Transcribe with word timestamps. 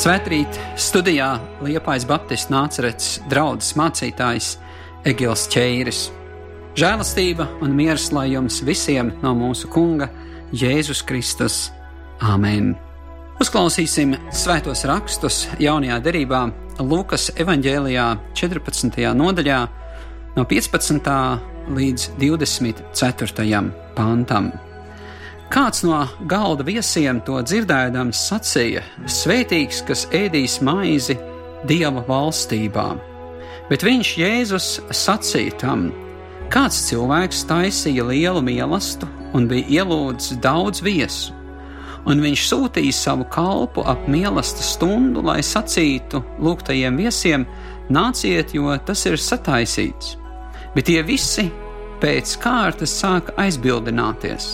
Svētrīt 0.00 0.56
studijā 0.80 1.26
Liepais 1.60 2.06
Baptistu 2.08 2.54
nācerets 2.54 3.18
draudzes 3.28 3.74
mācītājs 3.76 4.46
Egils 5.04 5.42
Čeiris. 5.52 6.06
Žēlastība 6.80 7.44
un 7.60 7.74
miers 7.76 8.06
lai 8.16 8.30
jums 8.30 8.62
visiem 8.64 9.10
no 9.20 9.34
mūsu 9.36 9.68
Kunga 9.68 10.08
Jēzus 10.56 11.02
Kristus. 11.04 11.58
Āmen! 12.24 12.70
Uzklausīsim 13.44 14.16
svētos 14.32 14.86
rakstus 14.88 15.42
jaunajā 15.60 16.00
derībā 16.08 16.46
Lūkas 16.80 17.28
evanģēlijā 17.36 18.08
14. 18.40 19.04
nodaļā 19.20 19.60
no 20.38 20.48
15. 20.48 21.12
līdz 21.76 22.08
24. 22.24 23.62
pantam. 24.00 24.52
Kāds 25.50 25.80
no 25.82 26.04
galda 26.30 26.62
viesiem 26.62 27.18
to 27.26 27.40
dzirdēdams 27.42 28.18
sacīja: 28.28 28.84
Svētīgs, 29.10 29.80
kas 29.88 30.04
ēdīs 30.14 30.60
maizi 30.62 31.16
Dieva 31.66 32.04
valstībā. 32.06 32.84
Bet 33.66 33.82
viņš 33.82 34.12
Jēzus 34.20 34.68
sacīja 34.94 35.56
tam: 35.58 35.88
Kāds 36.54 36.78
cilvēks 36.86 37.42
taisīja 37.50 38.06
lielu 38.12 38.44
mīlestību 38.46 39.34
un 39.34 39.50
bija 39.50 39.82
ielūdzis 39.82 40.38
daudz 40.46 40.84
viesu, 40.86 41.34
un 42.06 42.22
viņš 42.22 42.46
sūtīja 42.52 42.94
savu 42.94 43.26
kalpu 43.34 43.82
ap 43.90 44.06
mīlestības 44.06 44.72
stundu, 44.76 45.26
lai 45.32 45.40
sacītu 45.42 46.22
lūgtajiem 46.38 47.02
viesiem: 47.02 47.50
Nāciet, 47.90 48.54
jo 48.54 48.70
tas 48.86 49.02
ir 49.10 49.18
sataisīts. 49.18 50.14
Bet 50.78 50.86
tie 50.86 51.02
visi 51.02 51.50
pēc 51.98 52.38
kārtas 52.38 53.00
sāka 53.02 53.34
aizbildināties 53.42 54.52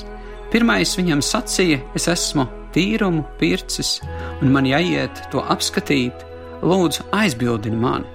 Pirmais 0.52 0.94
viņam 0.98 1.22
sacīja: 1.24 1.80
Es 1.98 2.06
esmu 2.10 2.46
tīrumu 2.74 3.24
pircis, 3.40 4.00
un 4.42 4.52
man 4.54 4.68
jāiet 4.68 5.24
to 5.32 5.42
apskatīt, 5.42 6.24
lūdzu, 6.62 7.08
aizbildini 7.16 7.78
mani. 7.80 8.08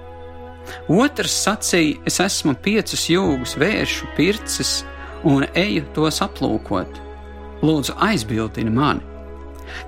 Otrs 0.88 1.34
sacīja: 1.44 2.00
Es 2.06 2.20
esmu 2.22 2.54
piecus 2.64 3.08
jūgus 3.10 3.56
vēršu 3.60 4.12
pircis 4.16 4.82
un 5.28 5.46
eju 5.54 5.84
tos 5.94 6.22
aplūkot. 6.24 7.00
Lūdzu, 7.62 7.94
aizbildini 8.02 8.72
mani. 8.74 9.04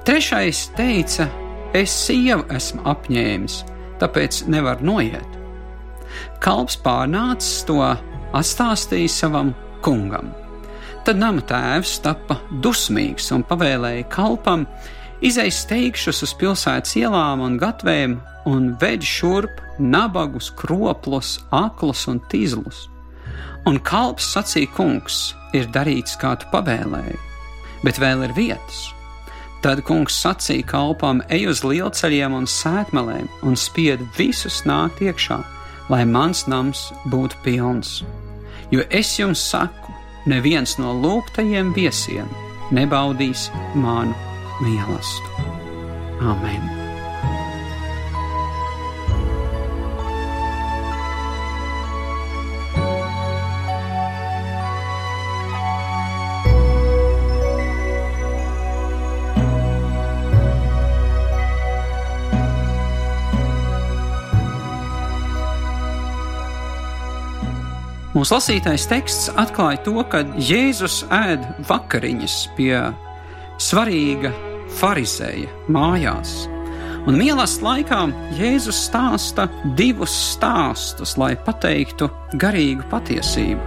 Trešais 0.06 0.68
teica: 0.76 1.28
Es 1.74 1.90
sievu 2.04 2.44
esmu 2.54 2.84
apņēmis, 2.86 3.56
tāpēc 3.98 4.44
nevaru 4.52 4.86
noiet. 4.92 5.40
Kalps 6.44 6.76
pārnācis 6.84 7.64
to 7.66 7.80
atstāstīja 7.82 9.10
savam 9.10 9.54
kungam. 9.82 10.30
Tad 11.04 11.18
nama 11.20 11.42
tēvs 11.44 11.98
tapa 12.00 12.38
dusmīgs 12.64 13.26
un 13.36 13.42
pavēlēja 13.44 14.06
kalpam 14.08 14.62
izēst 15.20 15.66
steigšus 15.66 16.22
uz 16.24 16.32
pilsētas 16.40 16.94
ielām 16.96 17.42
un 17.44 17.58
gatvēm 17.60 18.14
un 18.48 18.70
veģi 18.80 19.10
šurp 19.10 19.60
nabagus, 19.84 20.48
kroplus, 20.56 21.34
aklus 21.52 22.06
un 22.08 22.22
tīzlus. 22.32 22.86
Un 23.68 23.76
kalps 23.84 24.30
sacīja, 24.32 24.72
kungs, 24.72 25.34
ir 25.52 25.68
darīts, 25.76 26.16
kā 26.20 26.32
tu 26.40 26.48
pavēlēji, 26.52 27.20
bet 27.84 28.00
vēl 28.00 28.24
ir 28.24 28.36
vietas. 28.40 28.86
Tad 29.60 29.84
kungs 29.84 30.16
sacīja 30.24 30.64
kalpam, 30.72 31.20
ej 31.28 31.50
uz 31.52 31.60
lielceļiem 31.68 32.32
un 32.40 32.48
sēkmelēm 32.48 33.28
un 33.44 33.60
spied 33.60 34.00
visus 34.16 34.62
nākt 34.64 35.04
iekšā, 35.04 35.42
lai 35.92 36.04
mans 36.08 36.46
nams 36.48 36.90
būtu 37.12 37.44
pilns. 37.44 37.98
Jo 38.72 38.88
es 38.88 39.18
jums 39.20 39.44
saku, 39.52 39.83
neviens 40.30 40.78
no 40.80 40.94
lūgtajiem 41.00 41.74
viesiem 41.76 42.30
nebaudīs 42.74 43.50
manu 43.74 44.14
mīlestību. 44.62 45.52
Amen! 46.24 46.73
Mūsu 68.24 68.38
lasītais 68.38 68.86
teksts 68.88 69.26
atklāja 69.36 69.82
to, 69.84 70.00
ka 70.08 70.22
Jēzus 70.40 71.02
ēd 71.12 71.42
vakariņas 71.68 72.34
pie 72.56 72.78
svarīga 73.60 74.30
farizēja 74.78 75.50
mājās. 75.68 76.30
Un 77.04 77.18
mīlestības 77.20 77.58
laikā 77.66 77.98
Jēzus 78.38 78.78
stāsta 78.86 79.44
divus 79.76 80.14
stāstus, 80.30 81.12
lai 81.20 81.34
pateiktu 81.36 82.08
garīgu 82.40 82.86
patiesību. 82.88 83.60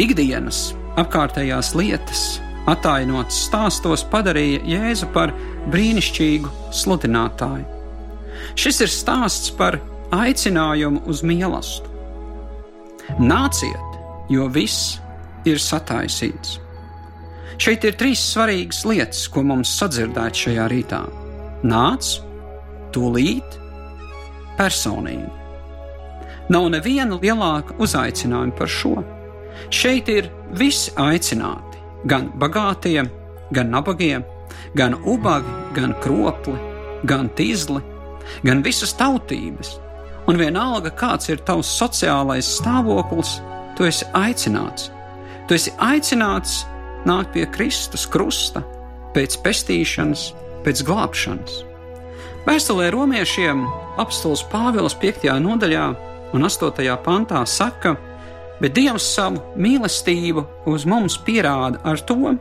Ikdienas 0.00 0.70
apkārtējās 0.96 1.74
lietas, 1.76 2.22
attēlotas 2.72 3.42
stāstos, 3.50 4.06
padarīja 4.14 4.62
Jēzu 4.70 5.10
par 5.12 5.34
brīnišķīgu 5.74 6.54
sludinātāju. 6.72 7.68
Šis 8.56 8.80
ir 8.86 8.94
stāsts 8.96 9.52
par 9.60 9.76
aicinājumu 10.22 11.04
uz 11.04 11.20
mīlestību. 11.20 11.95
Nāciet, 13.14 13.98
jo 14.28 14.48
viss 14.50 14.96
ir 15.46 15.60
sataisīts. 15.62 16.58
Šeit 17.56 17.86
ir 17.88 17.94
trīs 17.96 18.20
svarīgas 18.34 18.82
lietas, 18.84 19.22
ko 19.32 19.44
mums 19.46 19.70
sadzirdēt 19.78 20.36
šajā 20.36 20.66
rītā. 20.68 21.00
Nāc, 21.64 22.10
tūlīt, 22.92 23.56
personīgi. 24.58 25.30
Nav 26.52 26.68
neviena 26.74 27.16
lielāka 27.22 27.78
uzaicinājuma 27.82 28.54
par 28.58 28.70
šo. 28.70 28.98
Šeit 29.72 30.10
ir 30.12 30.28
visi 30.58 30.92
aicināti, 31.00 31.80
gan 32.10 32.28
bagātie, 32.38 33.00
gan 33.56 33.72
nabagie, 33.72 34.20
gan 34.76 34.98
ubagi, 35.06 35.56
gan 35.78 35.96
kropli, 36.02 36.58
gan 37.08 37.30
tīzli, 37.38 37.80
gan 38.44 38.62
visas 38.66 38.92
tautības, 38.98 39.78
Un 40.26 40.40
vienalga, 40.40 40.90
kāds 40.90 41.28
ir 41.30 41.42
tavs 41.46 41.68
sociālais 41.70 42.48
stāvoklis, 42.58 43.36
tu 43.78 43.86
esi 43.86 44.06
aicināts. 44.16 44.90
Tu 45.46 45.54
esi 45.54 45.70
aicināts 45.78 46.64
nākt 47.06 47.30
pie 47.36 47.44
Kristus 47.54 48.08
krusta, 48.10 48.64
pēc 49.14 49.38
pestīšanas, 49.44 50.32
pēc 50.66 50.82
glābšanas. 50.88 51.60
Vēstulē 52.46 52.90
romiešiem 52.94 53.62
apstults 54.02 54.42
Pāvils 54.50 54.98
5. 54.98 55.30
nodaļā 55.42 55.86
un 56.34 56.46
8. 56.46 56.98
pantā 57.06 57.44
saka, 57.46 57.94
bet 58.58 58.74
Dievs 58.74 59.06
savu 59.14 59.42
mīlestību 59.54 60.44
uz 60.72 60.86
mums 60.90 61.18
pierāda 61.22 61.78
ar 61.86 62.02
to, 62.02 62.34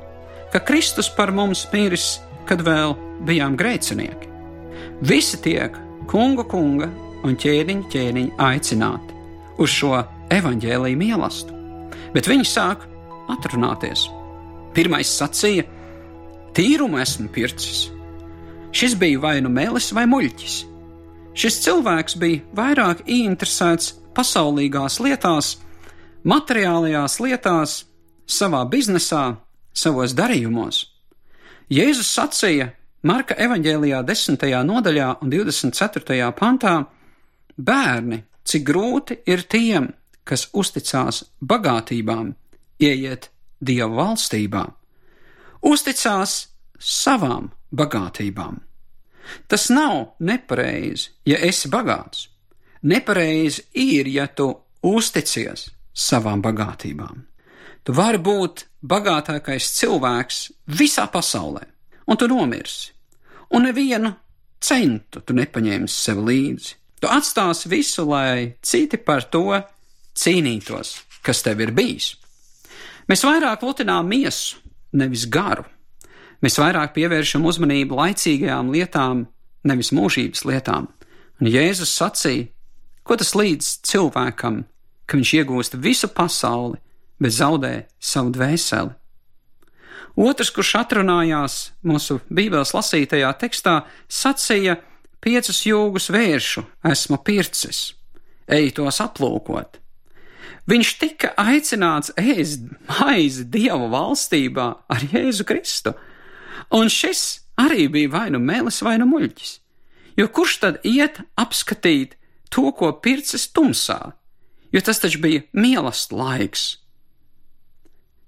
ka 0.54 0.62
Kristus 0.66 1.10
par 1.14 1.34
mums 1.36 1.68
miris, 1.74 2.20
kad 2.50 2.62
vēl 2.66 2.98
bijām 3.26 3.58
grēcinieki. 3.58 4.30
Visi 5.06 5.38
tiek 5.42 5.78
kunga 6.10 6.46
kunga 6.50 6.90
un 7.26 7.38
ķēniņi 7.42 7.90
ķēniņi 7.92 8.36
aicināti 8.42 9.16
uz 9.62 9.72
šo 9.72 9.98
evaņģēlīju 10.34 11.00
mīlestību, 11.00 11.90
bet 12.14 12.30
viņi 12.30 12.48
sāk 12.50 12.86
atrunāties. 13.32 14.06
Pirmais 14.76 15.10
sacīja: 15.10 15.66
Tīrumu 16.56 17.00
esmu 17.02 17.30
pircis. 17.34 17.90
Šis 18.76 18.96
bija 19.00 19.22
vai 19.24 19.38
nu 19.44 19.50
melis 19.50 19.92
vai 19.96 20.04
muļķis. 20.12 20.56
Šis 21.36 21.60
cilvēks 21.64 22.18
bija 22.20 22.44
vairāk 22.56 23.04
ieinteresēts 23.08 23.94
pasaulīgās 24.16 25.00
lietās, 25.04 25.56
materiālajās 26.24 27.20
lietās, 27.24 27.78
savā 28.28 28.64
biznesā, 28.72 29.36
savos 29.76 30.16
darījumos. 30.16 30.86
Jēzus 31.72 32.12
sacīja 32.16 32.72
Marka 33.06 33.36
evanģēlijā 33.38 34.00
10. 34.02 34.46
nodaļā 34.66 35.08
un 35.22 35.30
24. 35.30 36.32
pantā: 36.34 36.74
Bērni, 37.58 38.24
cik 38.44 38.66
grūti 38.68 39.20
ir 39.32 39.46
tiem, 39.50 39.90
kas 40.24 40.50
uzticās 40.54 41.24
bagātībām, 41.42 42.34
ieiet 42.82 43.30
Dieva 43.66 43.94
valstībā, 43.96 44.66
uzticās 45.64 46.34
savām 46.80 47.50
bagātībām. 47.72 48.60
Tas 49.48 49.70
nav 49.74 50.18
nepareizi, 50.20 51.10
ja 51.26 51.40
esi 51.42 51.70
bagāts. 51.72 52.28
Nepareizi 52.86 53.64
ir, 53.82 54.08
ja 54.12 54.28
tu 54.28 54.52
uzticies 54.86 55.70
savām 55.96 56.44
bagātībām. 56.46 57.24
Tu 57.86 57.94
vari 57.94 58.20
būt 58.22 58.66
bagātākais 58.86 59.72
cilvēks 59.80 60.42
visā 60.78 61.08
pasaulē, 61.10 61.64
un 62.10 62.18
tu 62.18 62.28
nomirsi, 62.30 62.92
un 63.54 63.66
nevienu 63.66 64.12
centu 64.62 65.22
tu 65.22 65.34
nepaņemsi 65.38 65.96
sev 65.96 66.22
līdzi. 66.26 66.76
Tu 67.02 67.10
atstāsi 67.12 67.70
visu, 67.72 68.06
lai 68.08 68.56
citi 68.64 68.98
par 68.98 69.26
to 69.30 69.60
cīnītos, 70.16 70.96
kas 71.26 71.44
tev 71.46 71.62
ir 71.66 71.74
bijis. 71.76 72.14
Mēs 73.10 73.26
vairāk 73.28 73.62
lutinām 73.66 74.08
miesu, 74.10 74.58
nevis 74.96 75.28
garu. 75.30 75.66
Mēs 76.42 76.58
vairāk 76.62 76.96
pievēršam 76.96 77.46
uzmanību 77.46 77.98
laicīgajām 78.00 78.72
lietām, 78.74 79.26
nevis 79.66 79.92
mūžības 79.96 80.46
lietām. 80.48 80.90
Un 81.42 81.52
Jēzus 81.52 81.94
sacīja, 82.00 82.48
ko 83.04 83.18
tas 83.20 83.36
līdz 83.38 83.72
cilvēkam, 83.86 84.64
ka 85.06 85.18
viņš 85.20 85.34
iegūst 85.40 85.78
visu 85.82 86.10
pasauli, 86.10 86.80
bet 87.22 87.36
zaudē 87.36 87.74
savu 88.00 88.34
dvēseli. 88.36 88.94
Otrs, 90.16 90.52
kurš 90.56 90.78
atrunājās 90.80 91.56
mūsu 91.84 92.22
Bībeles 92.32 92.72
lasītajā 92.76 93.34
tekstā, 93.40 93.82
sacīja: 94.08 94.78
Piecus 95.26 95.64
jūgus 95.66 96.12
vēršu 96.14 96.62
esmu 96.86 97.18
pircis, 97.26 97.96
ej 98.46 98.70
tos 98.78 99.02
aplūkot. 99.02 99.80
Viņš 100.70 100.92
tika 101.02 101.32
aicināts 101.42 102.12
ēst 102.18 102.68
maizi 102.90 103.46
Dieva 103.50 103.88
valstībā 103.90 104.68
ar 104.90 105.08
Jēzu 105.10 105.46
Kristu, 105.50 105.96
un 106.74 106.94
šis 106.94 107.24
arī 107.62 107.88
bija 107.90 108.14
vai 108.14 108.28
nu 108.34 108.42
mēlis, 108.42 108.84
vai 108.86 109.00
nu 109.02 109.10
muļķis. 109.10 109.58
Jo 110.22 110.30
kurš 110.30 110.60
tad 110.62 110.80
iet 110.86 111.20
apskatīt 111.42 112.16
to, 112.54 112.70
ko 112.78 112.94
pircis 113.02 113.50
tumsā, 113.50 114.14
jo 114.72 114.86
tas 114.86 115.02
taču 115.02 115.22
bija 115.26 115.44
mīlestības 115.58 116.22
laiks? 116.22 116.66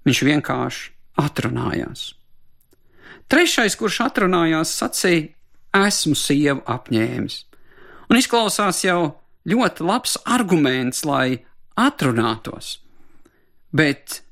Viņš 0.02 0.26
vienkārši 0.32 0.94
atrunājās. 1.22 2.12
Trešais, 3.28 3.74
kurš 3.76 4.02
atrunājās, 4.06 4.72
sacīja: 4.78 5.28
Esmu 5.76 6.16
sievu 6.16 6.62
apņēmis. 6.66 7.42
Un 8.08 8.16
izklausās 8.16 8.80
jau 8.86 9.18
ļoti 9.48 9.84
labs 9.84 10.16
arguments, 10.24 11.04
lai 11.04 11.44
atrunātos, 11.78 12.78
bet 13.72 14.22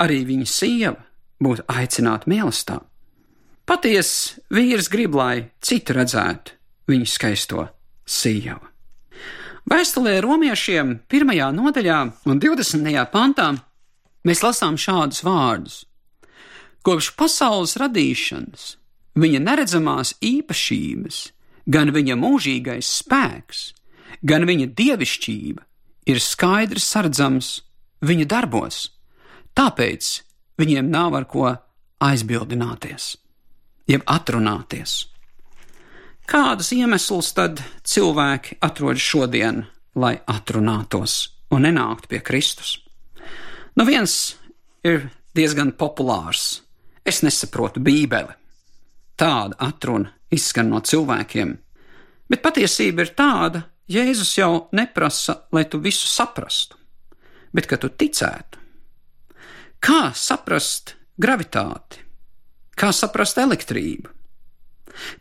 arī 0.00 0.22
viņa 0.28 0.48
sieva 0.48 0.96
būtu 1.42 1.66
aicināta 1.68 2.30
mīlestībā. 2.30 2.80
Patiesi 3.68 4.40
vīrs 4.54 4.88
grib, 4.88 5.12
lai 5.18 5.50
citi 5.60 5.92
redzētu 5.92 6.56
viņa 6.88 7.08
skaisto 7.12 7.66
sievu. 8.08 8.64
Vēstulē 9.68 10.14
romiešiem 10.24 10.94
pirmajā 11.12 11.50
nodaļā 11.52 11.98
un 12.32 12.40
20. 12.40 12.88
pantā 13.12 13.50
mēs 14.24 14.40
lasām 14.40 14.78
šādus 14.80 15.20
vārdus: 15.26 15.82
Kopš 16.80 17.10
pasaules 17.20 17.76
radīšanas 17.76 18.70
viņa 19.18 19.40
neredzamās 19.42 20.14
īpašības, 20.24 21.18
gan 21.66 21.92
viņa 21.94 22.16
mūžīgais 22.18 22.90
spēks, 23.02 23.62
gan 24.22 24.46
viņa 24.48 24.70
dievišķība 24.78 25.64
ir 26.08 26.22
skaidrs 26.22 26.86
sardzams 26.88 27.50
viņa 28.04 28.26
darbos, 28.30 28.88
tāpēc 29.58 30.10
viņiem 30.58 30.90
nav 30.90 31.16
ar 31.18 31.28
ko 31.28 31.50
aizbildināties, 32.04 33.16
jeb 33.90 34.04
atrunāties. 34.06 35.04
Kādus 36.28 36.74
iemeslus 36.76 37.32
tad 37.32 37.62
cilvēki 37.88 38.58
atrod 38.60 39.00
šodien, 39.00 39.62
lai 39.96 40.18
atrunātos 40.28 41.14
un 41.50 41.64
nenāktu 41.64 42.10
pie 42.10 42.20
Kristus? 42.20 42.76
Nu, 43.78 43.86
viens 43.88 44.36
ir 44.84 45.08
diezgan 45.38 45.72
populārs. 45.72 46.60
Es 47.08 47.22
nesaprotu 47.24 47.80
Bībeli. 47.80 48.34
Tāda 49.18 49.58
atruna 49.66 50.12
izskan 50.30 50.68
no 50.70 50.78
cilvēkiem, 50.84 51.56
bet 52.30 52.44
patiesība 52.44 53.02
ir 53.02 53.14
tāda, 53.18 53.64
Jēzus 53.88 54.34
jau 54.36 54.68
neprasa, 54.76 55.48
lai 55.52 55.64
tu 55.64 55.80
visu 55.80 56.04
saprastu, 56.12 56.76
bet 57.56 57.66
ka 57.66 57.78
tu 57.80 57.88
ticētu. 57.88 58.60
Kā 59.80 60.10
saprast 60.12 60.92
gravitāti? 61.16 62.04
Kā 62.76 62.92
saprast 62.92 63.40
elektrību? 63.40 64.12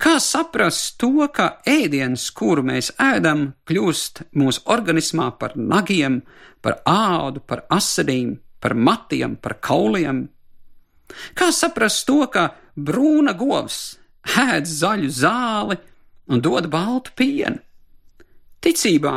Kā 0.01 0.17
saprast 0.21 0.97
to, 1.01 1.27
ka 1.33 1.61
ēdiens, 1.69 2.27
kuru 2.35 2.65
mēs 2.65 2.91
ēdam, 3.01 3.51
kļūst 3.69 4.25
mūsu 4.37 4.65
organismā 4.73 5.29
par 5.39 5.55
nagiem, 5.55 6.21
par 6.61 6.81
ādu, 6.89 7.41
par 7.45 7.63
asinīm, 7.73 8.35
par 8.59 8.75
matiem, 8.75 9.37
par 9.39 9.59
kauliem? 9.63 10.25
Kā 11.37 11.51
saprast 11.55 12.07
to, 12.09 12.25
ka 12.33 12.49
brūna 12.77 13.33
govs 13.37 13.97
ēd 14.37 14.67
zaļu 14.69 15.09
zāli 15.11 15.77
un 16.31 16.43
dod 16.43 16.69
baltu 16.71 17.13
pienu? 17.17 17.59
Ticībā 18.61 19.15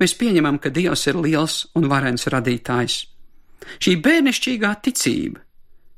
mēs 0.00 0.14
pieņemam, 0.18 0.58
ka 0.62 0.70
Dievs 0.70 1.06
ir 1.10 1.18
liels 1.20 1.64
un 1.78 1.88
varens 1.90 2.26
radītājs. 2.32 3.04
Šī 3.82 3.96
bērnišķīgā 4.02 4.72
ticība, 4.84 5.40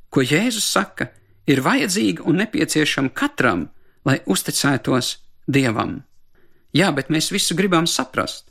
ko 0.09 0.25
Jēzus 0.25 0.69
saka, 0.73 1.11
ir 1.49 1.63
vajadzīga 1.65 2.25
un 2.29 2.41
nepieciešama 2.43 3.13
katram, 3.17 3.69
lai 4.05 4.21
uzticētos 4.27 5.17
Dievam. 5.49 5.99
Jā, 6.77 6.91
bet 6.93 7.09
mēs 7.13 7.31
visu 7.33 7.57
gribam 7.57 7.87
saprast, 7.89 8.51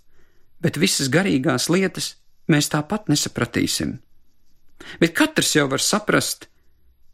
bet 0.62 0.77
visas 0.81 1.09
garīgās 1.13 1.69
lietas 1.69 2.15
mēs 2.50 2.69
tāpat 2.74 3.09
nesapratīsim. 3.12 3.98
Bet 5.01 5.13
katrs 5.18 5.56
jau 5.56 5.68
var 5.69 5.81
saprast 5.81 6.48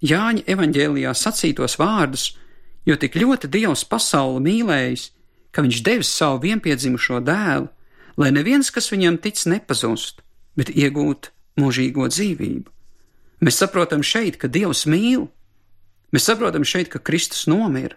Jāņa 0.04 0.44
evaņģēlijā 0.52 1.14
sacītos 1.16 1.78
vārdus, 1.80 2.34
jo 2.86 2.98
tik 3.00 3.16
ļoti 3.16 3.50
Dievs 3.52 3.86
pasauli 3.88 4.42
mīlējis, 4.44 5.06
ka 5.56 5.64
viņš 5.64 5.80
devis 5.86 6.12
savu 6.12 6.42
vienpiedzimušo 6.44 7.22
dēlu, 7.24 7.70
lai 8.20 8.30
neviens, 8.36 8.72
kas 8.74 8.92
viņam 8.92 9.20
tic, 9.24 9.40
nepazust, 9.50 10.22
bet 10.60 10.74
iegūtu 10.74 11.32
mūžīgo 11.62 12.10
dzīvību. 12.12 12.70
Mēs 13.44 13.60
saprotam 13.60 14.04
šeit, 14.04 14.38
ka 14.42 14.48
Dievs 14.52 14.86
mīl, 14.90 15.28
mēs 16.12 16.28
saprotam 16.28 16.68
šeit, 16.68 16.92
ka 16.92 17.00
Kristus 17.00 17.48
nomira, 17.48 17.96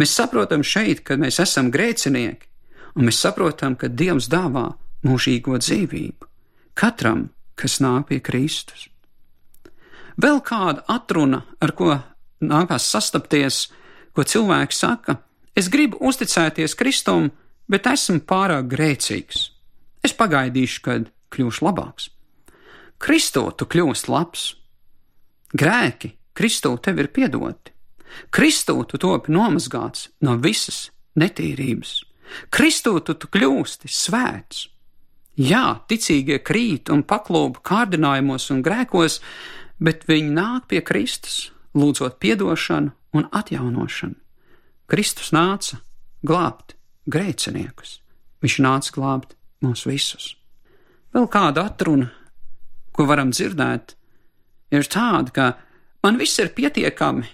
mēs 0.00 0.16
saprotam 0.16 0.64
šeit, 0.64 1.04
ka 1.04 1.18
mēs 1.20 1.40
esam 1.44 1.70
grēcinieki, 1.74 2.48
un 2.96 3.08
mēs 3.08 3.20
saprotam, 3.20 3.76
ka 3.76 3.92
Dievs 3.92 4.30
dāvā 4.32 4.70
mūžīgo 5.04 5.60
dzīvību 5.60 6.32
katram, 6.74 7.30
kas 7.54 7.78
nāk 7.80 8.08
pie 8.10 8.20
Kristus. 8.20 8.88
Vēl 10.20 10.40
kāda 10.46 10.84
atruna, 10.88 11.42
ar 11.60 11.72
ko 11.74 11.94
nākās 12.44 12.86
sastapties, 12.90 13.68
ko 14.14 14.22
cilvēks 14.22 14.82
saka, 14.84 15.18
Es 15.54 15.68
gribu 15.70 16.00
uzticēties 16.02 16.74
Kristum, 16.74 17.28
bet 17.70 17.86
esmu 17.86 18.24
pārāk 18.26 18.66
grēcīgs. 18.72 19.50
Es 20.04 20.14
pagaidīšu, 20.18 20.80
kad 20.82 21.06
kļūšu 21.34 21.66
labāks. 21.68 22.08
Kristū 22.98 23.46
tu 23.54 23.68
kļūsi 23.70 24.10
labs. 24.10 24.48
Grēki 25.54 26.16
Kristū 26.34 26.74
tev 26.82 26.98
ir 26.98 27.12
piedoti. 27.14 27.70
Kristū 28.34 28.80
tu 28.90 28.98
topi 28.98 29.30
nomazgāts 29.34 30.08
no 30.26 30.34
visas 30.42 30.88
netīrības. 31.14 32.00
Kristū 32.50 32.98
tu, 33.06 33.14
tu 33.14 33.30
kļūsti 33.30 33.90
svēts. 33.90 34.66
Jā, 35.38 35.84
ticīgie 35.86 36.40
krīt 36.42 36.90
un 36.90 37.06
paklūp 37.06 37.60
kārdinājumos 37.66 38.50
un 38.54 38.62
grēkos, 38.66 39.20
bet 39.84 40.06
viņi 40.08 40.32
nāk 40.32 40.68
pie 40.70 40.80
Kristus, 40.84 41.50
lūdzot 41.76 42.16
atdošanu 42.16 42.92
un 43.14 43.28
atjaunošanu. 43.32 44.16
Kristus 44.88 45.32
nāca 45.34 45.80
glābt 46.24 46.74
grēciniekus, 47.10 47.98
viņš 48.44 48.56
nāca 48.64 48.94
glābt 48.96 49.36
mūs 49.64 49.84
visus. 49.88 50.34
Vēl 51.14 51.28
kāda 51.30 51.68
atruna, 51.68 52.10
ko 52.94 53.06
varam 53.08 53.32
dzirdēt, 53.32 53.94
ir 54.74 54.88
tāda, 54.90 55.30
ka 55.30 55.46
man 56.04 56.18
viss 56.20 56.40
ir 56.42 56.52
pietiekami, 56.56 57.28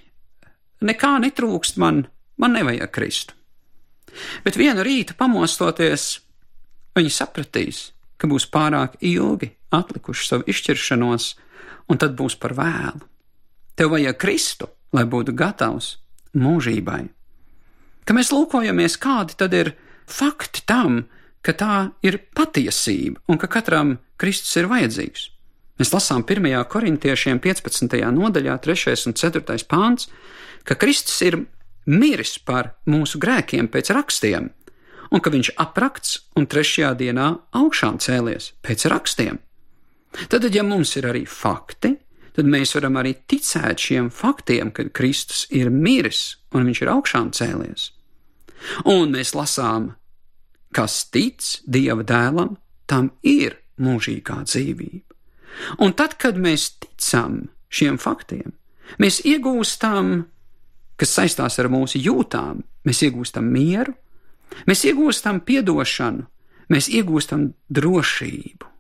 nekā 0.87 1.15
netrūkst 1.25 1.79
man, 1.81 2.05
man 2.41 2.57
nevajag 2.57 2.93
Kristu. 2.95 3.37
Bet 4.45 4.59
vienu 4.59 4.83
rītu 4.87 5.15
pamostoties, 5.19 6.21
viņi 6.99 7.13
sapratīs, 7.15 7.91
ka 8.19 8.29
būs 8.31 8.49
pārāk 8.51 8.99
ilgi 9.07 9.53
atlikuši 9.75 10.27
savu 10.27 10.47
izšķiršanos, 10.51 11.35
un 11.91 11.99
tad 11.99 12.15
būs 12.19 12.39
par 12.41 12.55
vēlu. 12.59 13.07
Tev 13.75 13.95
vajag 13.95 14.19
Kristu, 14.21 14.71
lai 14.95 15.07
būtu 15.09 15.35
gatavs 15.35 15.97
mūžībai 16.37 17.09
ka 18.11 18.17
mēs 18.17 18.33
lūkojamies, 18.35 18.97
kādi 18.99 19.37
tad 19.39 19.55
ir 19.55 19.69
fakti 20.11 20.65
tam, 20.67 21.05
ka 21.47 21.55
tā 21.55 21.75
ir 22.03 22.19
patiesība 22.35 23.23
un 23.31 23.39
ka 23.39 23.47
katram 23.47 24.01
Kristus 24.19 24.57
ir 24.59 24.67
vajadzīgs. 24.67 25.29
Mēs 25.79 25.93
lasām 25.95 26.25
1. 26.27 26.51
korintiešiem 26.69 27.39
15. 27.41 27.95
nodaļā, 28.17 28.57
3. 28.67 28.97
un 29.07 29.15
4. 29.17 29.61
pāns, 29.71 30.11
ka 30.67 30.75
Kristus 30.75 31.23
ir 31.23 31.39
miris 31.87 32.35
par 32.43 32.75
mūsu 32.91 33.23
grēkiem 33.23 33.71
pēc 33.71 33.93
rakstiem, 33.95 34.51
un 35.15 35.23
ka 35.23 35.31
viņš 35.31 35.55
aprakts 35.63 36.19
un 36.35 36.51
trešajā 36.51 36.91
dienā 36.99 37.31
augšām 37.63 38.03
cēlies 38.03 38.53
pēc 38.67 38.89
rakstiem. 38.91 39.39
Tad, 40.29 40.47
ja 40.55 40.63
mums 40.67 40.97
ir 40.99 41.07
arī 41.11 41.23
fakti, 41.29 41.95
tad 42.35 42.49
mēs 42.51 42.75
varam 42.77 42.99
arī 43.01 43.15
ticēt 43.31 43.83
šiem 43.83 44.11
faktiem, 44.15 44.73
ka 44.75 44.89
Kristus 44.95 45.47
ir 45.55 45.71
miris 45.71 46.41
un 46.55 46.67
viņš 46.67 46.83
ir 46.83 46.93
augšām 46.93 47.31
cēlies. 47.37 47.91
Un 48.91 49.15
mēs 49.15 49.35
lasām, 49.35 49.93
kas 50.75 51.05
tic 51.11 51.63
Dieva 51.67 52.05
dēlam, 52.07 52.57
tam 52.91 53.13
ir 53.23 53.57
mūžīgā 53.81 54.43
dzīvība. 54.47 55.07
Un 55.83 55.95
tad, 55.99 56.17
kad 56.21 56.39
mēs 56.39 56.71
ticam 56.83 57.49
šiem 57.73 57.99
faktiem, 58.01 58.53
mēs 59.03 59.21
iegūstam, 59.27 60.25
kas 61.01 61.15
saistās 61.17 61.59
ar 61.63 61.71
mūsu 61.73 62.01
jūtām, 62.03 62.63
mēs 62.87 63.03
iegūstam 63.07 63.47
mieru, 63.51 63.95
mēs 64.67 64.85
iegūstam 64.91 65.43
atdošanu, 65.43 66.27
mēs 66.71 66.91
iegūstam 66.91 67.51
drošību. 67.71 68.71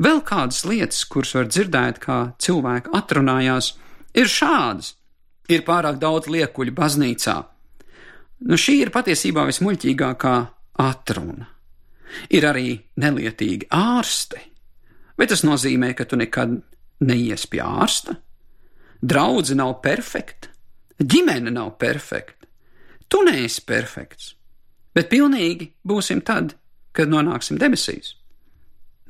Vēl 0.00 0.22
kādas 0.24 0.62
lietas, 0.64 1.02
kuras 1.04 1.34
var 1.36 1.48
dzirdēt, 1.50 2.00
kā 2.00 2.18
cilvēki 2.40 2.92
atrunājās, 2.96 3.74
ir 4.16 4.30
šādas. 4.30 4.94
Ir 5.52 5.64
pārāk 5.66 5.98
daudz 6.00 6.30
liekuļu 6.32 6.72
baznīcā. 6.72 7.36
Nu, 8.48 8.56
šī 8.58 8.78
ir 8.82 8.92
patiesībā 8.94 9.44
vismuļķīgākā 9.50 10.36
atruna. 10.82 11.48
Ir 12.32 12.46
arī 12.48 12.74
nelietīgi 13.00 13.68
ārsti. 13.72 14.40
Vai 15.18 15.28
tas 15.28 15.44
nozīmē, 15.44 15.92
ka 15.94 16.06
tu 16.08 16.16
nekad 16.16 16.56
neies 17.04 17.44
pie 17.50 17.60
ārsta? 17.64 18.16
Draudze 19.02 19.56
nav 19.58 19.80
perfekta, 19.82 20.48
ģimene 21.02 21.50
nav 21.52 21.74
perfekta, 21.78 22.46
tu 23.10 23.24
neesi 23.26 23.64
perfekts, 23.66 24.28
bet 24.94 25.10
pilnīgi 25.10 25.72
būsim 25.82 26.22
tad, 26.22 26.54
kad 26.94 27.10
nonāksim 27.10 27.58
debesīs. 27.58 28.14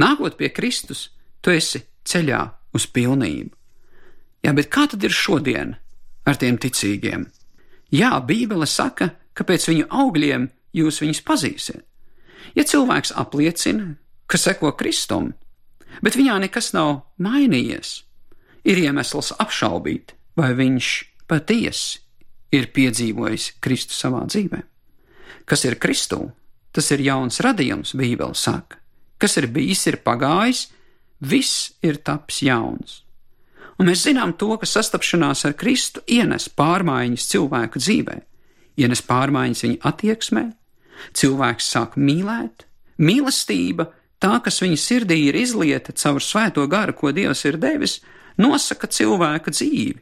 Nākot 0.03 0.37
pie 0.39 0.51
Kristus, 0.51 1.11
tu 1.41 1.55
esi 1.55 1.85
ceļā 2.09 2.43
uz 2.75 2.89
pilnību. 2.91 3.55
Jā, 4.43 4.51
bet 4.57 4.71
kā 4.75 4.89
tad 4.91 5.05
ir 5.07 5.15
šodien 5.15 5.77
ar 6.27 6.39
tiem 6.41 6.59
ticīgiem? 6.59 7.29
Jā, 7.95 8.17
Bībele 8.27 8.67
saka, 8.67 9.13
ka 9.37 9.47
pēc 9.47 9.69
viņu 9.71 9.87
augļiem 9.87 10.49
jūs 10.75 11.03
viņus 11.05 11.23
pazīsiet. 11.27 11.85
Ja 12.59 12.65
cilvēks 12.67 13.15
apliecina, 13.17 13.95
ka 14.27 14.41
seko 14.41 14.73
Kristum, 14.77 15.31
bet 16.03 16.19
viņā 16.19 16.41
nekas 16.43 16.73
nav 16.75 17.05
mainījies, 17.23 18.03
ir 18.67 18.83
iemesls 18.83 19.33
apšaubīt, 19.39 20.17
vai 20.37 20.51
viņš 20.59 20.91
patiesi 21.31 22.03
ir 22.53 22.69
piedzīvojis 22.75 23.53
Kristu 23.63 23.97
savā 23.97 24.27
dzīvē. 24.27 24.61
Kas 25.49 25.65
ir 25.69 25.79
Kristū? 25.81 26.21
Tas 26.73 26.89
ir 26.95 27.03
jauns 27.05 27.41
radījums, 27.45 27.93
Bībele 27.99 28.37
saka. 28.39 28.82
Kas 29.23 29.39
ir 29.39 29.47
bijis, 29.55 29.85
ir 29.87 30.01
pagājis, 30.03 30.67
viss 31.23 31.71
ir 31.87 32.01
tapis 32.03 32.43
jauns. 32.43 33.01
Un 33.79 33.89
mēs 33.89 34.05
zinām 34.07 34.35
to, 34.39 34.51
ka 34.59 34.67
sastapšanās 34.69 35.47
ar 35.49 35.55
Kristu 35.59 36.03
ienes 36.11 36.49
pārmaiņas 36.51 37.29
cilvēku 37.31 37.81
dzīvē, 37.83 38.19
ienes 38.83 39.03
pārmaiņas 39.07 39.65
viņa 39.67 39.81
attieksmē, 39.91 40.45
cilvēks 41.19 41.71
sāk 41.73 41.97
mīlēt, 41.97 42.67
mīlestība, 43.03 43.89
tā, 44.23 44.37
kas 44.45 44.61
viņa 44.63 44.79
sirdī 44.79 45.19
ir 45.29 45.39
izlieta 45.39 45.95
caur 45.99 46.23
svēto 46.23 46.67
garu, 46.71 46.95
ko 46.99 47.15
Dievs 47.15 47.47
ir 47.49 47.59
devis, 47.63 48.01
nosaka 48.39 48.91
cilvēka 48.91 49.55
dzīvi 49.55 50.01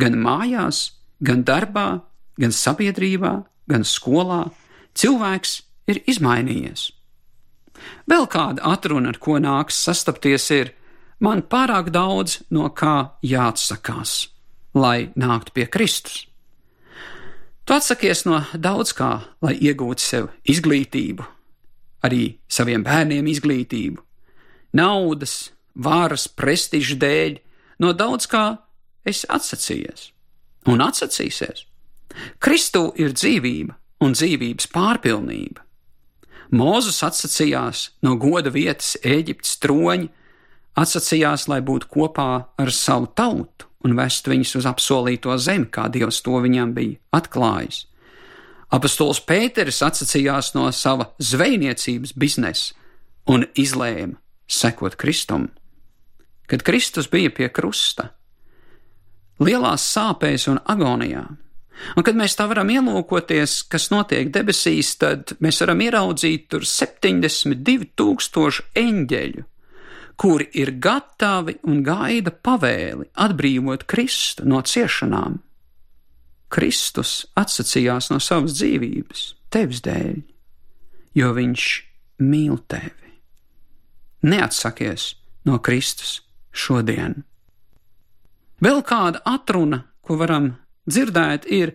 gan 0.00 0.16
mājās, 0.22 0.92
gan 1.22 1.44
darbā, 1.44 2.00
gan 2.40 2.54
sabiedrībā, 2.54 3.34
gan 3.70 3.84
skolā. 3.86 4.46
Cilvēks 4.94 5.60
ir 5.90 6.02
izmainījies. 6.10 6.90
Vēl 8.10 8.26
kāda 8.30 8.64
atruna, 8.72 9.12
ar 9.12 9.18
ko 9.18 9.38
nāks 9.42 9.78
sastapties, 9.84 10.50
ir: 10.50 10.72
man 11.20 11.42
pārāk 11.42 11.90
daudz 11.94 12.40
no 12.50 12.68
kā 12.70 13.16
jāatsakās, 13.22 14.28
lai 14.74 15.10
nāktu 15.16 15.54
pie 15.54 15.66
Kristus. 15.66 16.26
Tu 17.64 17.76
atsakies 17.76 18.24
no 18.26 18.40
daudz 18.54 18.92
kā, 18.96 19.10
lai 19.42 19.54
iegūtu 19.54 20.02
sev 20.02 20.30
izglītību, 20.48 21.22
arī 22.02 22.22
saviem 22.50 22.82
bērniem 22.82 23.28
izglītību, 23.30 24.00
naudas, 24.74 25.52
varas, 25.74 26.26
prestiža 26.26 26.96
dēļ, 26.98 27.38
no 27.84 27.92
daudz 27.92 28.26
kā 28.26 28.44
esi 29.06 29.28
atsacījies 29.30 30.10
un 30.68 30.82
atsacīsies. 30.84 31.66
Kristū 32.42 32.90
ir 33.00 33.14
dzīvība 33.14 33.76
un 34.04 34.16
dzīvības 34.16 34.68
pārpilnība. 34.74 35.62
Mūzus 36.50 36.98
atsacījās 37.06 37.90
no 38.02 38.16
goda 38.18 38.50
vietas 38.50 38.96
Eģiptes 39.06 39.58
troņa, 39.62 40.08
atsacījās, 40.80 41.46
lai 41.50 41.60
būtu 41.62 41.90
kopā 41.90 42.30
ar 42.58 42.72
savu 42.74 43.06
tautu 43.14 43.68
un 43.86 43.94
vest 43.96 44.26
viņus 44.28 44.56
uz 44.60 44.66
apsolīto 44.68 45.36
zemi, 45.38 45.68
kā 45.70 45.86
Dievs 45.92 46.20
to 46.26 46.40
viņam 46.42 46.74
bija 46.76 46.98
atklājis. 47.16 47.84
Apostols 48.70 49.22
Pēteris 49.26 49.80
atsacījās 49.82 50.52
no 50.54 50.68
sava 50.74 51.08
zvejniecības 51.18 52.14
biznesa 52.14 52.74
un 53.30 53.46
izlēma 53.58 54.18
sekot 54.50 54.98
Kristum. 54.98 55.48
Kad 56.50 56.62
Kristus 56.66 57.06
bija 57.10 57.30
pie 57.34 57.48
krusta, 57.54 58.10
lielās 59.42 59.86
sāpēs 59.86 60.48
un 60.50 60.58
agonijā, 60.66 61.24
un 61.96 62.06
kad 62.06 62.18
mēs 62.18 62.36
tā 62.38 62.46
varam 62.50 62.70
ielūkoties, 62.72 63.62
kas 63.70 63.90
notiek 63.92 64.32
debesīs, 64.34 64.94
tad 65.00 65.34
mēs 65.40 65.60
varam 65.64 65.82
ieraudzīt 65.84 66.48
tur 66.52 66.66
72 66.68 67.90
tūkstošu 67.98 68.66
eņģeļu, 68.80 69.44
kuri 70.20 70.48
ir 70.60 70.74
gatavi 70.82 71.58
un 71.68 71.84
gaida 71.86 72.32
pavēli 72.32 73.10
atbrīvot 73.26 73.86
Kristu 73.88 74.48
no 74.48 74.60
ciešanām. 74.60 75.40
Kristus 76.50 77.28
atsacījās 77.38 78.10
no 78.10 78.18
savas 78.22 78.56
dzīvības 78.58 79.26
tevis 79.54 79.82
dēļ, 79.86 80.18
jo 81.18 81.30
viņš 81.36 81.66
mīl 82.26 82.58
tevi. 82.70 83.14
Neatsakies 84.26 85.14
no 85.48 85.58
Kristus 85.64 86.20
šodien. 86.52 87.22
Vēl 88.60 88.82
kāda 88.84 89.22
atruna, 89.24 89.86
ko 90.04 90.18
varam 90.20 90.50
dzirdēt, 90.92 91.46
ir: 91.46 91.74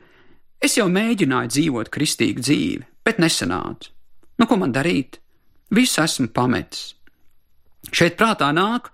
Es 0.64 0.78
jau 0.80 0.88
mēģināju 0.90 1.52
dzīvot 1.52 1.92
kristīgu 1.94 2.42
dzīvi, 2.42 2.86
bet 3.06 3.20
nesanāca. 3.22 3.92
Nu, 4.40 4.48
ko 4.50 4.58
man 4.60 4.74
darīt? 4.76 5.20
Visu 5.76 6.02
esmu 6.04 6.28
pametis. 6.34 6.96
Šeit 7.94 8.18
prātā 8.20 8.52
nāk 8.56 8.92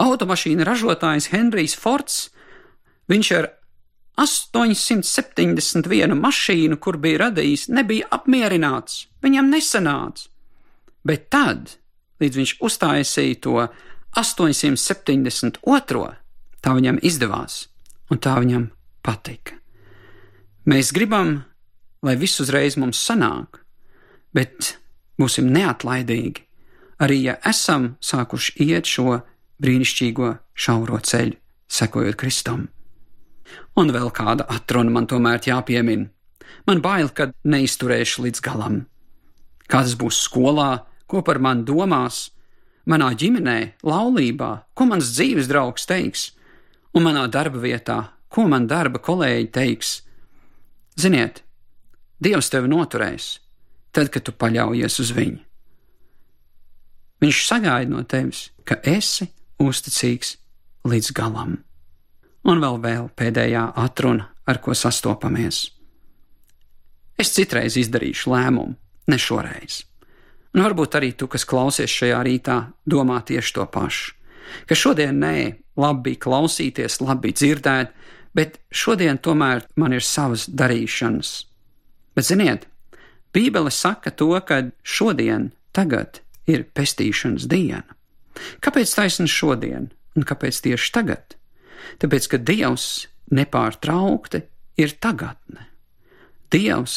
automašīna 0.00 0.64
ražotājs 0.66 1.30
Henrijs 1.32 1.76
Fords. 1.78 2.30
Viņš 3.12 3.28
ar 3.36 3.50
871 4.22 6.14
mašīnu, 6.18 6.76
kur 6.80 6.96
bija 7.00 7.18
radījis, 7.26 7.68
nebija 7.72 8.08
apmierināts. 8.12 9.06
Viņam 9.24 9.50
nesanāca. 9.52 10.28
Bet 11.04 11.30
tad, 11.32 11.76
līdz 12.22 12.36
viņš 12.40 12.52
uztaisīja 12.62 13.40
to 13.42 13.68
872. 14.18 16.16
tā 16.62 16.70
viņam 16.76 16.98
izdevās, 17.02 17.68
un 18.12 18.16
tā 18.22 18.36
viņam 18.38 18.70
patika. 19.02 19.58
Mēs 20.66 20.92
gribam, 20.94 21.40
lai 22.02 22.14
viss 22.18 22.40
uzreiz 22.42 22.76
mums 22.78 23.00
sanāk, 23.02 23.60
bet 24.34 24.76
būsim 25.18 25.50
neatlaidīgi, 25.52 26.44
arī 27.02 27.18
ja 27.26 27.36
esam 27.48 27.96
sākuši 28.02 28.54
iet 28.68 28.86
šo 28.86 29.18
brīnišķīgo 29.62 30.30
šauro 30.54 31.00
ceļu, 31.02 31.36
sekojot 31.66 32.18
Kristum. 32.18 32.68
Un 33.78 33.92
vēl 33.92 34.10
kāda 34.14 34.46
atruna 34.52 34.92
man 34.94 35.08
tomēr 35.10 35.42
jāpiemina. 35.46 36.08
Man 36.68 36.82
bail, 36.84 37.08
ka 37.10 37.32
neizturēšu 37.42 38.26
līdz 38.26 38.42
galam. 38.44 38.84
Kāds 39.66 39.96
būs 39.98 40.20
skolā, 40.28 40.84
ko 41.10 41.22
par 41.26 41.40
mani 41.42 41.64
domās, 41.66 42.28
manā 42.86 43.12
ģimenē, 43.18 43.82
laulībā, 43.86 44.50
ko 44.74 44.86
mans 44.90 45.10
dzīves 45.16 45.48
draugs 45.50 45.88
teiks, 45.88 46.30
un 46.94 47.06
manā 47.06 47.24
darba 47.32 47.62
vietā, 47.62 47.98
ko 48.32 48.48
man 48.48 48.66
darba 48.70 49.00
kolēģi 49.02 49.48
teiks. 49.52 49.94
Ziniet, 50.98 51.42
Dievs 52.22 52.52
tevi 52.52 52.68
noturēs, 52.70 53.40
tad, 53.90 54.12
kad 54.14 54.22
tu 54.22 54.34
paļaujies 54.38 55.00
uz 55.02 55.10
viņu. 55.16 55.40
Viņš 57.22 57.40
sagaida 57.48 57.90
no 57.90 58.02
tevis, 58.06 58.44
ka 58.66 58.76
esi 58.86 59.26
uzticīgs 59.62 60.36
līdz 60.86 61.10
galam. 61.18 61.56
Un 62.46 62.62
vēl, 62.62 62.78
vēl 62.82 63.08
pēdējā 63.18 63.64
atruna, 63.78 64.28
ar 64.46 64.58
ko 64.62 64.74
sastopamies. 64.74 65.64
Es 67.18 67.30
citreiz 67.34 67.78
izdarīšu 67.78 68.30
lēmumu, 68.32 68.74
ne 69.10 69.18
šoreiz. 69.18 69.82
Un 70.54 70.62
varbūt 70.66 70.98
arī 70.98 71.12
tu, 71.18 71.26
kas 71.30 71.46
klausies 71.48 71.90
šajā 71.90 72.22
rītā, 72.26 72.58
domā 72.86 73.20
tieši 73.26 73.54
to 73.56 73.66
pašu. 73.66 74.14
Ka 74.68 74.76
šodien 74.76 75.18
nē, 75.22 75.36
labi 75.80 76.10
bija 76.10 76.22
klausīties, 76.26 77.00
labi 77.02 77.32
dzirdēt, 77.34 77.94
bet 78.36 78.58
šodien 78.72 79.20
tomēr 79.22 79.66
man 79.76 79.94
ir 79.96 80.04
savas 80.04 80.48
darīšanas. 80.48 81.32
Bet 82.16 82.28
ziniet, 82.28 82.68
Bībele 83.32 83.70
saka 83.72 84.12
to, 84.12 84.34
ka 84.44 84.60
šodien, 84.84 85.52
tagad 85.72 86.20
ir 86.46 86.66
pestīšanas 86.76 87.48
diena. 87.48 87.96
Kāpēc 88.64 88.92
taisni 88.92 89.28
šodien 89.28 89.90
un 90.16 90.26
kāpēc 90.28 90.60
tieši 90.64 90.92
tagad? 90.92 91.36
Tāpēc, 92.00 92.28
ka 92.30 92.38
Dievs 92.38 92.86
nepārtraukti 93.32 94.42
ir 94.80 94.94
tagadne. 95.02 95.66
Dievs 96.52 96.96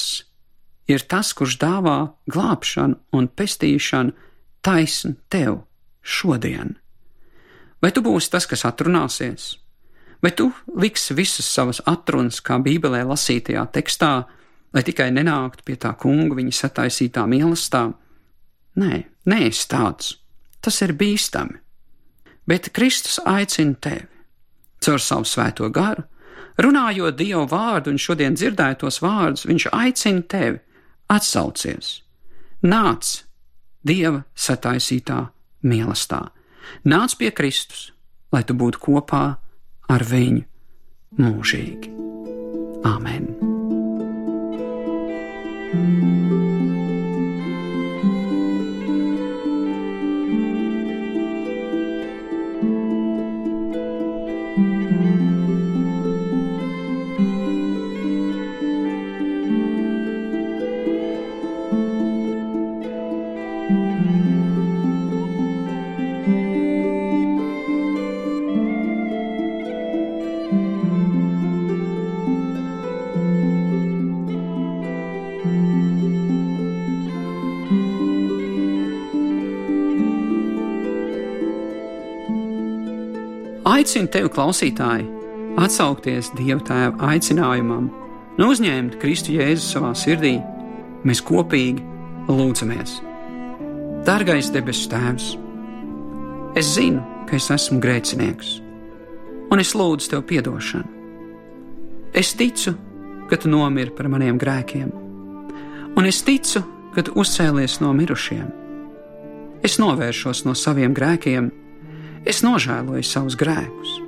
ir 0.92 1.04
tas, 1.10 1.32
kurš 1.34 1.58
dāvā 1.62 1.98
glābšanu 2.32 3.00
un 3.16 3.28
pestīšanu 3.32 4.14
taisni 4.66 5.16
tev 5.32 5.64
šodien. 6.04 6.76
Vai 7.82 7.92
tu 7.96 8.04
būsi 8.06 8.32
tas, 8.34 8.48
kas 8.50 8.66
atrunāsies, 8.68 9.56
vai 10.26 10.32
tu 10.32 10.52
liksi 10.76 11.14
visas 11.14 11.46
savas 11.46 11.82
atrunas, 11.86 12.40
kā 12.42 12.58
Bībelē 12.58 13.04
lasītajā 13.06 13.68
tekstā, 13.76 14.24
lai 14.74 14.82
tikai 14.82 15.12
nenāktu 15.14 15.62
pie 15.68 15.76
tā 15.78 15.92
kunga 16.02 16.40
viņa 16.40 16.56
sataisītā 16.64 17.28
mīlestā. 17.30 17.84
Nē, 18.82 19.04
nē, 19.30 19.38
es 19.52 19.62
tāds, 19.70 20.16
tas 20.66 20.82
ir 20.82 20.96
bīstami. 20.98 21.62
Bet 22.50 22.72
Kristus 22.74 23.20
aicina 23.22 23.78
tevi. 23.78 24.10
Caur 24.82 25.00
savu 25.02 25.30
svēto 25.30 25.70
garu, 25.70 26.08
runājot 26.58 27.22
Dievu 27.22 27.46
vārdu 27.54 27.94
un 27.94 28.02
šodien 28.02 28.34
dzirdētos 28.34 29.04
vārdus, 29.06 29.46
viņš 29.46 29.70
aicina 29.78 30.26
tevi. 30.26 30.60
Atsaucies, 31.06 32.00
nāc 32.66 33.14
Dieva 33.86 34.26
sataisītā 34.34 35.28
mīlestā, 35.62 36.24
nāc 36.82 37.14
pie 37.20 37.30
Kristus, 37.30 37.92
lai 38.34 38.42
tu 38.42 38.58
būtu 38.58 38.82
kopā 38.82 39.26
ar 39.92 40.06
viņu 40.12 40.46
mūžīgi. 41.22 41.94
Āmen! 42.86 43.45
Aicinu 83.76 84.08
tevi, 84.08 84.30
klausītāji, 84.32 85.04
atsaukties 85.60 86.30
Dieva 86.38 86.62
tēva 86.64 87.10
aicinājumam, 87.10 87.90
un 88.38 88.44
uzņemt 88.46 88.94
Kristu 89.02 89.34
Jēzu 89.36 89.66
savā 89.66 89.90
sirdī. 90.00 90.38
Mēs 91.04 91.20
kopīgi 91.26 91.84
lūdzamies. 92.30 92.94
Dargais 94.08 94.48
debesu 94.54 94.88
Tēvs, 94.94 95.26
es 96.56 96.70
zinu, 96.78 97.04
ka 97.28 97.36
es 97.36 97.50
esmu 97.52 97.82
grēcinieks, 97.84 98.54
un 99.52 99.60
es 99.60 99.76
lūdzu 99.76 100.14
Tev 100.14 100.24
atdošanu. 100.24 100.88
Es 102.16 102.32
ticu, 102.40 102.78
ka 103.28 103.36
Tu 103.36 103.52
nomiri 103.52 103.92
par 103.92 104.08
maniem 104.08 104.40
grēkiem, 104.40 104.88
un 106.00 106.08
es 106.08 106.24
ticu, 106.24 106.64
ka 106.96 107.04
Tu 107.04 107.12
uzcēlies 107.12 107.82
no 107.84 107.92
mirušiem. 107.92 108.48
Es 109.68 109.82
novēršos 109.84 110.46
no 110.48 110.56
saviem 110.56 110.96
grēkiem 110.96 111.52
Es 112.26 112.42
nožēloju 112.42 113.06
savus 113.06 113.38
grēkus. 113.38 114.00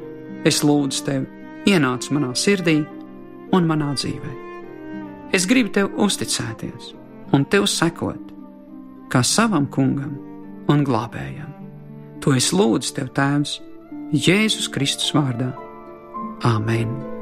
Es 0.48 0.64
lūdzu 0.66 1.04
tevi, 1.06 1.28
ienāc 1.70 2.10
manā 2.14 2.32
sirdī 2.38 2.80
un 3.54 3.68
manā 3.70 3.92
dzīvē. 3.98 4.34
Es 5.36 5.46
gribu 5.50 5.74
tev 5.76 5.92
uzticēties 6.02 6.94
un 7.36 7.44
tev 7.52 7.68
sekot, 7.70 8.32
kā 9.12 9.22
savam 9.26 9.68
kungam 9.68 10.16
un 10.72 10.86
glābējam. 10.88 11.52
To 12.24 12.34
es 12.36 12.50
lūdzu 12.56 12.96
tev, 12.98 13.12
Tēvs, 13.16 13.60
Jēzus 14.16 14.72
Kristus 14.74 15.14
vārdā. 15.16 15.52
Āmen! 16.48 17.17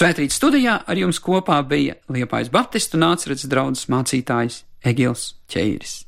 Svētrīt 0.00 0.32
studijā 0.32 0.78
ar 0.88 0.96
jums 0.96 1.18
kopā 1.20 1.58
bija 1.68 1.98
Liepais 2.08 2.48
Baptistu 2.48 2.96
nācijas 2.96 3.44
draugs 3.52 3.82
mācītājs 3.92 4.62
Egils 4.88 5.34
Čeiris. 5.52 5.98